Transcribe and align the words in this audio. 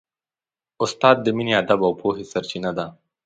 استاد 0.83 1.15
د 1.21 1.27
مینې، 1.37 1.53
ادب 1.61 1.79
او 1.87 1.93
پوهې 2.01 2.25
سرچینه 2.31 2.71
ده. 2.77 2.85